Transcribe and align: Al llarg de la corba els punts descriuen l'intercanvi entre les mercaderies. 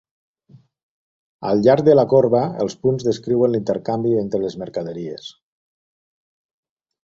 Al 1.49 1.61
llarg 1.67 1.85
de 1.89 1.95
la 1.99 2.05
corba 2.15 2.41
els 2.65 2.77
punts 2.87 3.07
descriuen 3.09 3.53
l'intercanvi 3.57 4.17
entre 4.25 4.43
les 4.47 4.59
mercaderies. 4.65 5.31